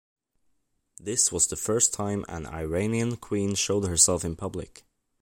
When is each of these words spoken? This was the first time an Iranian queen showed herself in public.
This 0.99 1.31
was 1.31 1.45
the 1.45 1.55
first 1.55 1.93
time 1.93 2.25
an 2.27 2.47
Iranian 2.47 3.17
queen 3.17 3.53
showed 3.53 3.83
herself 3.87 4.25
in 4.25 4.35
public. 4.35 4.83